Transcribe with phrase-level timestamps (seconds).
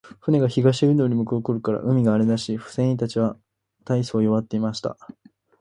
[0.19, 3.37] 船が東インドに向う頃から、海が荒れだし、船員たちは
[3.85, 4.97] 大そう弱っていました。